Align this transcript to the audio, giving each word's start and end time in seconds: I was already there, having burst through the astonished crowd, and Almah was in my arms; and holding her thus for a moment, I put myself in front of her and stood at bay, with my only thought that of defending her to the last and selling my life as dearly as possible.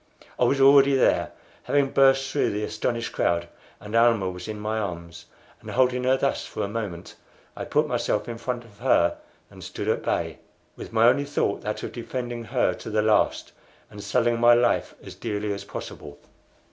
I 0.39 0.45
was 0.45 0.59
already 0.59 0.95
there, 0.95 1.31
having 1.61 1.91
burst 1.91 2.31
through 2.31 2.49
the 2.49 2.63
astonished 2.63 3.11
crowd, 3.13 3.47
and 3.79 3.93
Almah 3.95 4.31
was 4.31 4.47
in 4.47 4.59
my 4.59 4.79
arms; 4.79 5.27
and 5.59 5.69
holding 5.69 6.05
her 6.05 6.17
thus 6.17 6.43
for 6.43 6.63
a 6.63 6.67
moment, 6.67 7.13
I 7.55 7.65
put 7.65 7.85
myself 7.85 8.27
in 8.27 8.39
front 8.39 8.65
of 8.65 8.79
her 8.79 9.19
and 9.51 9.63
stood 9.63 9.87
at 9.87 10.01
bay, 10.01 10.39
with 10.75 10.91
my 10.91 11.07
only 11.07 11.25
thought 11.25 11.61
that 11.61 11.83
of 11.83 11.91
defending 11.91 12.45
her 12.45 12.73
to 12.73 12.89
the 12.89 13.03
last 13.03 13.51
and 13.91 14.03
selling 14.03 14.39
my 14.39 14.55
life 14.55 14.95
as 15.03 15.13
dearly 15.13 15.53
as 15.53 15.63
possible. 15.65 16.17